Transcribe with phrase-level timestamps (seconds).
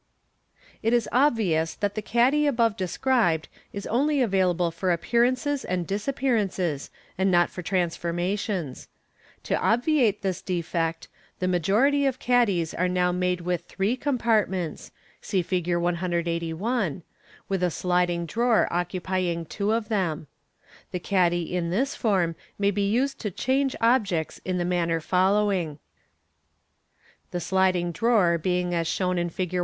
[0.81, 6.35] It is obvious that the caddy above described is only available for appearances and disappear
[6.37, 6.89] ances,
[7.19, 8.87] and not for transformations.
[9.43, 9.85] To 35" MODERN MAGIC.
[9.85, 9.93] Fig.
[9.93, 10.13] 181.
[10.17, 14.91] obviate this defect, the majority of caddies are now made with three compartments
[15.21, 15.65] {see Fig.
[15.65, 17.01] 18O,
[17.47, 20.25] wit'a <i sliding drawer occupying two of them.
[20.89, 25.77] The caddy in this form may be used to" change" objects in manner following:—
[27.29, 29.59] The sliding drawer being as shown in Fig.